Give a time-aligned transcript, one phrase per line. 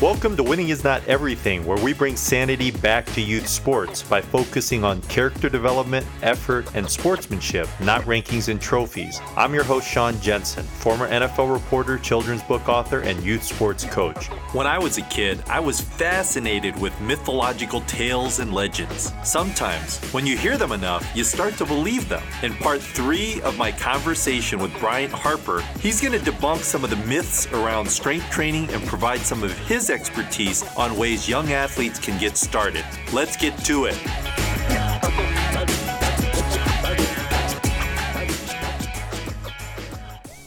[0.00, 4.20] Welcome to Winning is Not Everything, where we bring sanity back to youth sports by
[4.20, 9.20] focusing on character development, effort, and sportsmanship, not rankings and trophies.
[9.36, 14.28] I'm your host, Sean Jensen, former NFL reporter, children's book author, and youth sports coach.
[14.52, 19.12] When I was a kid, I was fascinated with mythological tales and legends.
[19.24, 22.22] Sometimes, when you hear them enough, you start to believe them.
[22.44, 26.90] In part three of my conversation with Bryant Harper, he's going to debunk some of
[26.90, 31.98] the myths around strength training and provide some of his expertise on ways young athletes
[31.98, 32.84] can get started.
[33.12, 33.98] Let's get to it.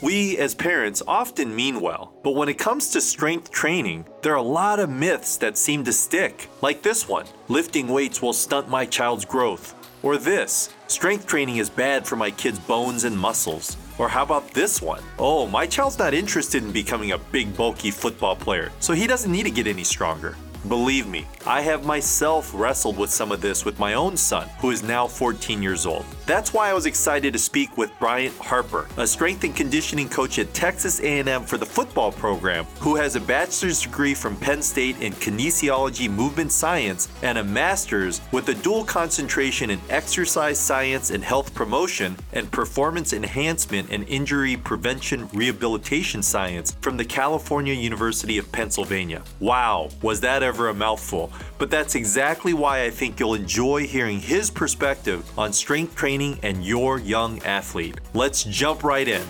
[0.01, 4.37] We, as parents, often mean well, but when it comes to strength training, there are
[4.37, 6.49] a lot of myths that seem to stick.
[6.61, 9.75] Like this one lifting weights will stunt my child's growth.
[10.03, 13.77] Or this strength training is bad for my kid's bones and muscles.
[14.01, 15.03] Or how about this one?
[15.19, 19.31] Oh, my child's not interested in becoming a big, bulky football player, so he doesn't
[19.31, 20.35] need to get any stronger.
[20.67, 24.69] Believe me, I have myself wrestled with some of this with my own son, who
[24.69, 26.05] is now 14 years old.
[26.27, 30.37] That's why I was excited to speak with Bryant Harper, a strength and conditioning coach
[30.37, 35.01] at Texas A&M for the football program, who has a bachelor's degree from Penn State
[35.01, 41.23] in kinesiology movement science and a master's with a dual concentration in exercise science and
[41.23, 48.51] health promotion and performance enhancement and injury prevention rehabilitation science from the California University of
[48.51, 49.23] Pennsylvania.
[49.39, 51.31] Wow, was that ever a mouthful?
[51.59, 56.65] But that's exactly why I think you'll enjoy hearing his perspective on strength training and
[56.65, 57.97] your young athlete.
[58.13, 59.21] Let's jump right in.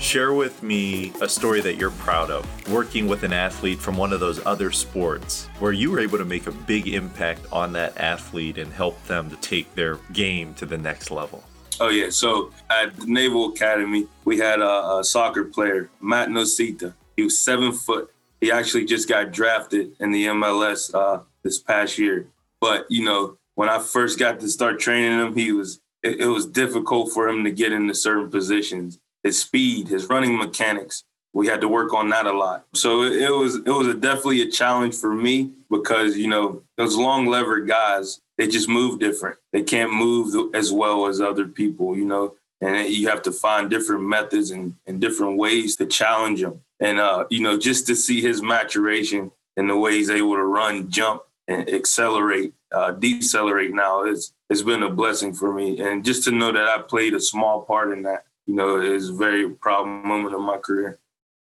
[0.00, 4.14] Share with me a story that you're proud of, working with an athlete from one
[4.14, 7.98] of those other sports where you were able to make a big impact on that
[7.98, 11.44] athlete and help them to take their game to the next level.
[11.78, 12.10] Oh yeah.
[12.10, 16.94] So at the Naval Academy, we had a, a soccer player, Matt Nocita.
[17.16, 18.12] He was seven foot.
[18.40, 22.28] He actually just got drafted in the MLS uh, this past year.
[22.60, 26.26] But you know, when I first got to start training him, he was it, it
[26.26, 28.98] was difficult for him to get into certain positions.
[29.22, 31.04] His speed, his running mechanics,
[31.36, 32.64] we had to work on that a lot.
[32.74, 36.96] So it, was it was a, definitely a challenge for me because you know those
[36.96, 39.38] long levered guys they just move different.
[39.52, 43.70] They can't move as well as other people, you know, and you have to find
[43.70, 46.60] different methods and, and different ways to challenge them.
[46.80, 50.44] And, uh, you know, just to see his maturation and the way he's able to
[50.44, 55.80] run, jump, and accelerate, uh, decelerate now is it's been a blessing for me.
[55.80, 59.08] And just to know that I played a small part in that, you know, is
[59.10, 60.98] a very proud moment of my career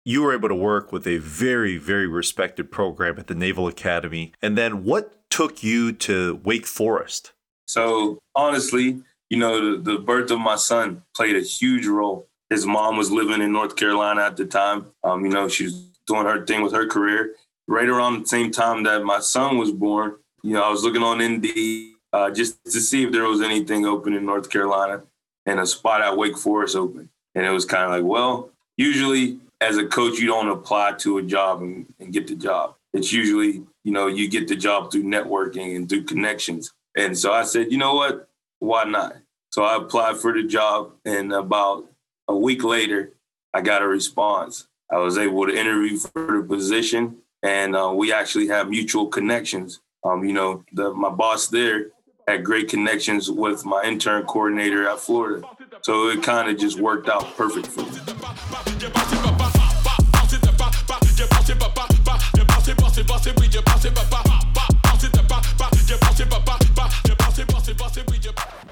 [0.03, 4.33] you were able to work with a very, very respected program at the Naval Academy.
[4.41, 7.31] And then what took you to Wake Forest?
[7.67, 12.27] So honestly, you know, the, the, birth of my son played a huge role.
[12.49, 14.87] His mom was living in North Carolina at the time.
[15.03, 17.35] Um, you know, she was doing her thing with her career.
[17.67, 21.03] Right around the same time that my son was born, you know, I was looking
[21.03, 25.03] on Indeed uh, just to see if there was anything open in North Carolina,
[25.45, 27.09] and a spot at Wake Forest open.
[27.33, 31.19] And it was kind of like, well, usually as a coach, you don't apply to
[31.19, 32.75] a job and, and get the job.
[32.93, 36.73] It's usually you know, you get the job through networking and through connections.
[36.95, 38.27] And so I said, you know what?
[38.59, 39.15] Why not?
[39.51, 41.89] So I applied for the job, and about
[42.27, 43.13] a week later,
[43.53, 44.67] I got a response.
[44.89, 49.81] I was able to interview for the position, and uh, we actually have mutual connections.
[50.03, 51.87] Um, you know, the, my boss there
[52.27, 55.45] had great connections with my intern coordinator at Florida.
[55.81, 58.30] So it kind of just worked out perfect for me.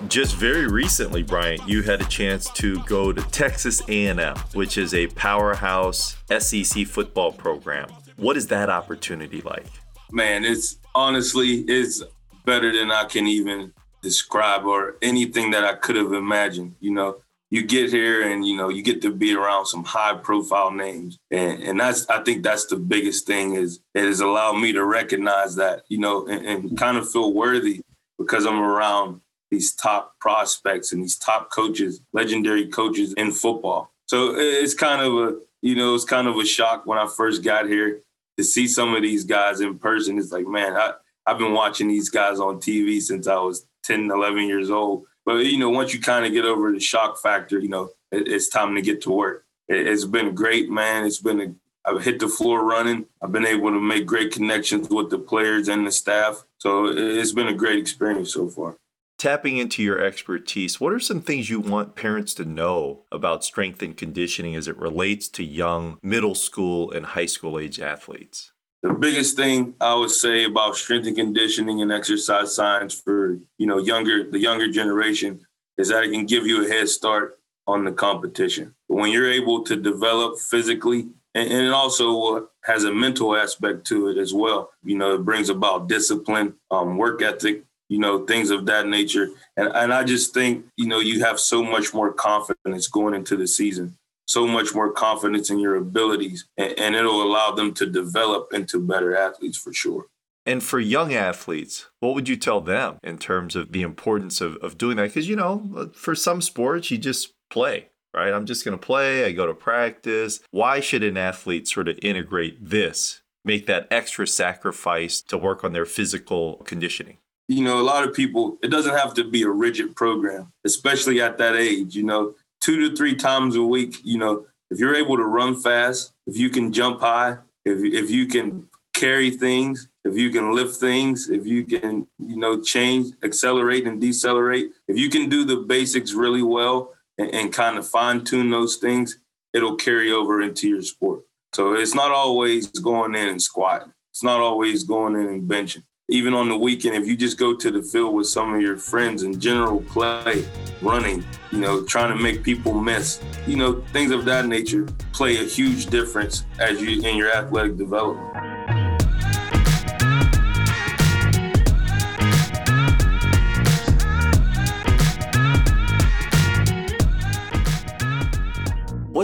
[0.10, 4.96] Just very recently, Bryant, you had a chance to go to Texas A&M, which is
[4.96, 7.88] a powerhouse SEC football program.
[8.16, 9.68] What is that opportunity like?
[10.12, 12.02] Man, it's honestly it's
[12.44, 13.72] better than I can even
[14.02, 16.74] describe or anything that I could have imagined.
[16.80, 17.18] You know,
[17.52, 21.18] you get here and you know you get to be around some high profile names
[21.32, 24.86] and, and that's i think that's the biggest thing is it has allowed me to
[24.86, 27.82] recognize that you know and, and kind of feel worthy
[28.20, 29.20] because i'm around
[29.52, 35.14] these top prospects and these top coaches legendary coaches in football so it's kind of
[35.14, 38.02] a you know it's kind of a shock when i first got here
[38.38, 40.94] to see some of these guys in person it's like man I,
[41.26, 45.46] i've been watching these guys on tv since i was 10 11 years old but
[45.46, 48.50] you know, once you kind of get over the shock factor, you know, it, it's
[48.50, 49.46] time to get to work.
[49.68, 51.06] It, has been great, man.
[51.06, 51.54] It's been a
[51.86, 53.06] I've hit the floor running.
[53.22, 56.44] I've been able to make great connections with the players and the staff.
[56.58, 58.78] So it's been a great experience so far.
[59.20, 63.84] Tapping into your expertise, what are some things you want parents to know about strength
[63.84, 68.52] and conditioning as it relates to young middle school and high school age athletes?
[68.82, 73.68] The biggest thing I would say about strength and conditioning and exercise science for, you
[73.68, 75.42] know, younger the younger generation
[75.78, 78.74] is that it can give you a head start on the competition.
[78.88, 84.08] When you're able to develop physically and, and, it also has a mental aspect to
[84.08, 84.72] it as well.
[84.84, 89.30] You know, it brings about discipline, um, work ethic, you know, things of that nature.
[89.58, 93.36] And, and I just think, you know, you have so much more confidence going into
[93.36, 93.98] the season,
[94.28, 98.80] so much more confidence in your abilities, and, and it'll allow them to develop into
[98.80, 100.06] better athletes for sure.
[100.46, 104.56] And for young athletes, what would you tell them in terms of the importance of,
[104.58, 105.10] of doing that?
[105.10, 108.34] Because, you know, for some sports, you just play, right?
[108.34, 110.40] I'm just going to play, I go to practice.
[110.52, 115.74] Why should an athlete sort of integrate this, make that extra sacrifice to work on
[115.74, 117.18] their physical conditioning?
[117.50, 121.20] You know, a lot of people, it doesn't have to be a rigid program, especially
[121.20, 124.96] at that age, you know, two to three times a week, you know, if you're
[124.96, 129.88] able to run fast, if you can jump high, if, if you can carry things,
[130.06, 134.96] if you can lift things, if you can, you know, change, accelerate and decelerate, if
[134.96, 139.18] you can do the basics really well and, and kind of fine tune those things,
[139.56, 141.22] it'll carry over into your sport.
[141.54, 143.92] So it's not always going in and squatting.
[144.12, 147.56] It's not always going in and benching even on the weekend, if you just go
[147.56, 150.44] to the field with some of your friends and general play,
[150.82, 155.38] running, you know, trying to make people miss, you know, things of that nature play
[155.38, 158.59] a huge difference as you in your athletic development.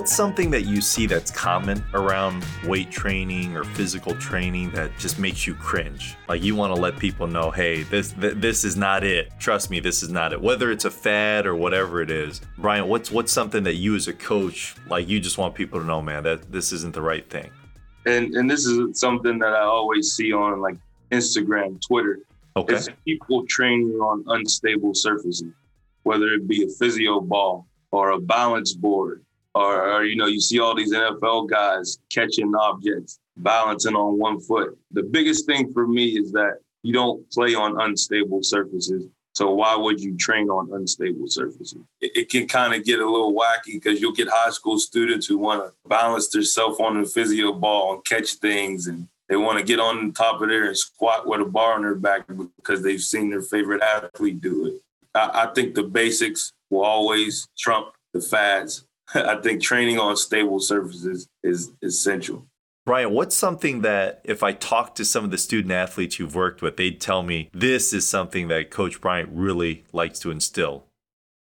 [0.06, 5.18] What's something that you see that's common around weight training or physical training that just
[5.18, 6.16] makes you cringe?
[6.30, 9.32] Like you want to let people know, hey, this th- this is not it.
[9.40, 10.40] Trust me, this is not it.
[10.40, 14.08] Whether it's a fad or whatever it is, Brian, what's what's something that you as
[14.08, 17.28] a coach like you just want people to know, man, that this isn't the right
[17.28, 17.50] thing.
[18.06, 20.78] And and this is something that I always see on like
[21.10, 22.20] Instagram, Twitter.
[22.56, 22.76] Okay.
[22.76, 25.52] It's people training on unstable surfaces,
[26.04, 29.25] whether it be a physio ball or a balance board
[29.56, 34.40] or, or, you know, you see all these NFL guys catching objects, balancing on one
[34.42, 34.78] foot.
[34.92, 39.08] The biggest thing for me is that you don't play on unstable surfaces.
[39.34, 41.80] So why would you train on unstable surfaces?
[42.02, 45.26] It, it can kind of get a little wacky because you'll get high school students
[45.26, 49.58] who want to balance themselves on the physio ball and catch things and they want
[49.58, 52.84] to get on top of there and squat with a bar on their back because
[52.84, 54.82] they've seen their favorite athlete do it.
[55.16, 58.86] I, I think the basics will always trump the fads
[59.16, 62.48] I think training on stable surfaces is essential.
[62.86, 66.62] Brian, what's something that if I talk to some of the student athletes you've worked
[66.62, 70.86] with, they'd tell me this is something that Coach Bryant really likes to instill?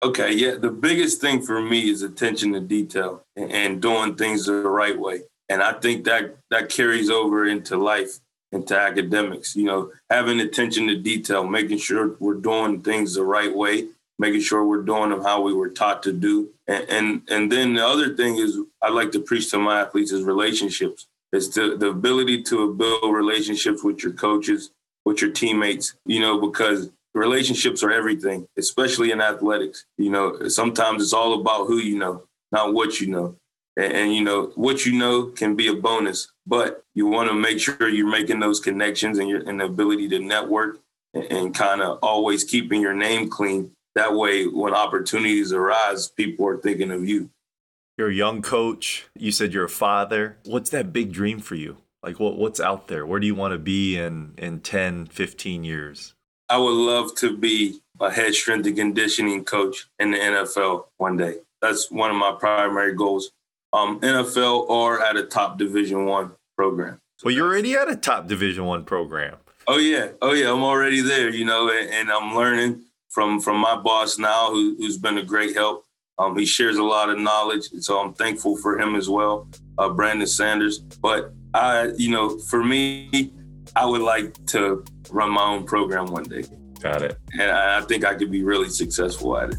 [0.01, 0.55] Okay, yeah.
[0.55, 5.21] The biggest thing for me is attention to detail and doing things the right way.
[5.49, 8.19] And I think that that carries over into life,
[8.51, 9.55] into academics.
[9.55, 14.41] You know, having attention to detail, making sure we're doing things the right way making
[14.41, 16.49] sure we're doing them how we were taught to do.
[16.67, 20.23] And and, then the other thing is I like to preach to my athletes is
[20.23, 21.07] relationships.
[21.31, 24.71] It's the, the ability to build relationships with your coaches,
[25.03, 29.85] with your teammates, you know, because relationships are everything, especially in athletics.
[29.97, 33.35] You know, sometimes it's all about who you know, not what you know.
[33.77, 37.35] And, and you know, what you know can be a bonus, but you want to
[37.35, 40.79] make sure you're making those connections and your and the ability to network
[41.13, 46.47] and, and kind of always keeping your name clean that way when opportunities arise people
[46.47, 47.29] are thinking of you.
[47.97, 49.07] You're a young coach.
[49.15, 50.37] You said you're a father.
[50.45, 51.77] What's that big dream for you?
[52.03, 53.05] Like what, what's out there?
[53.05, 56.13] Where do you want to be in in 10 15 years?
[56.49, 61.17] I would love to be a head strength and conditioning coach in the nfl one
[61.17, 61.37] day.
[61.61, 63.31] That's one of my primary goals.
[63.73, 66.99] Um, nfl or at a top division one program.
[67.23, 69.37] Well you're already at a top division one program.
[69.67, 70.09] Oh yeah.
[70.21, 70.51] Oh yeah.
[70.51, 72.83] I'm already there you know and, and i'm learning
[73.15, 75.85] from from my boss now, who, has been a great help.
[76.19, 79.89] Um, he shares a lot of knowledge, so I'm thankful for him as well, uh,
[79.89, 80.79] Brandon Sanders.
[80.79, 83.31] But I, you know, for me,
[83.75, 86.43] I would like to run my own program one day.
[86.81, 87.17] Got it.
[87.33, 89.55] And I, I think I could be really successful at it.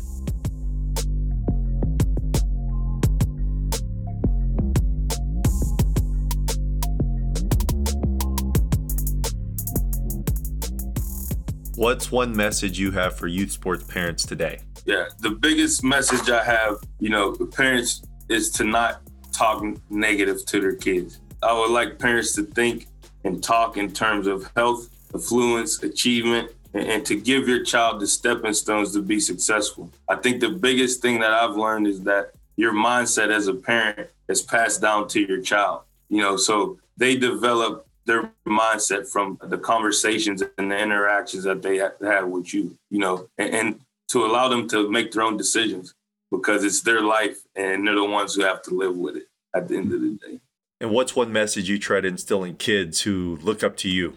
[11.77, 14.61] What's one message you have for youth sports parents today?
[14.87, 20.61] Yeah, the biggest message I have, you know, parents is to not talk negative to
[20.61, 21.21] their kids.
[21.43, 22.87] I would like parents to think
[23.25, 28.55] and talk in terms of health, affluence, achievement, and, to give your child the stepping
[28.55, 29.93] stones to be successful.
[30.09, 34.09] I think the biggest thing that I've learned is that your mindset as a parent
[34.29, 35.83] is passed down to your child.
[36.09, 41.77] You know, so they develop their mindset from the conversations and the interactions that they
[41.77, 45.95] have with you, you know, and, and to allow them to make their own decisions
[46.31, 49.69] because it's their life and they're the ones who have to live with it at
[49.69, 50.41] the end of the day.
[50.81, 54.17] And what's one message you try to instill in kids who look up to you?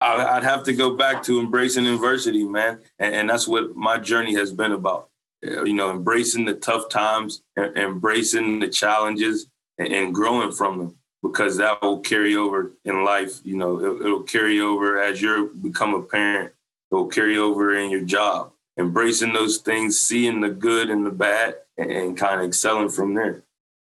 [0.00, 2.80] I'd have to go back to embracing adversity, man.
[2.98, 5.08] And, and that's what my journey has been about.
[5.42, 9.46] You know, embracing the tough times, embracing the challenges,
[9.78, 13.40] and, and growing from them because that will carry over in life.
[13.44, 16.52] You know, it, it'll carry over as you become a parent.
[16.90, 18.52] It will carry over in your job.
[18.78, 23.14] Embracing those things, seeing the good and the bad, and, and kind of excelling from
[23.14, 23.42] there.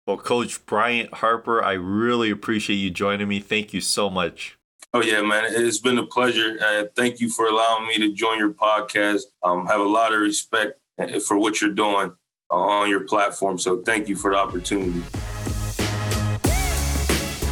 [0.06, 3.40] Well, Coach Bryant Harper, I really appreciate you joining me.
[3.40, 4.58] Thank you so much.
[4.94, 6.60] Oh yeah, man, it's been a pleasure.
[6.62, 9.22] Uh, thank you for allowing me to join your podcast.
[9.42, 12.14] Um, have a lot of respect uh, for what you're doing
[12.52, 13.58] on your platform.
[13.58, 15.02] So thank you for the opportunity.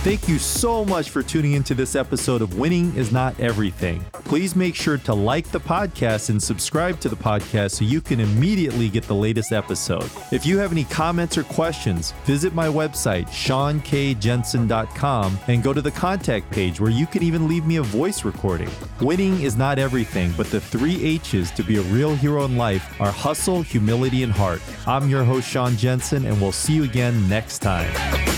[0.03, 4.03] Thank you so much for tuning into this episode of Winning is Not Everything.
[4.11, 8.19] Please make sure to like the podcast and subscribe to the podcast so you can
[8.19, 10.09] immediately get the latest episode.
[10.31, 15.91] If you have any comments or questions, visit my website, seankjensen.com, and go to the
[15.91, 18.71] contact page where you can even leave me a voice recording.
[19.01, 22.99] Winning is not everything, but the three H's to be a real hero in life
[22.99, 24.63] are hustle, humility, and heart.
[24.87, 28.30] I'm your host, Sean Jensen, and we'll see you again next time.